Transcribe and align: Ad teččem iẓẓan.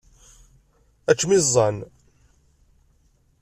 Ad 1.09 1.15
teččem 1.15 1.31
iẓẓan. 1.37 1.77